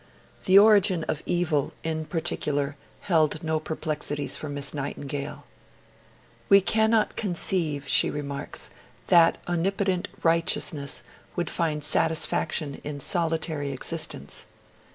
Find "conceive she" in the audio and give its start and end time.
7.15-8.09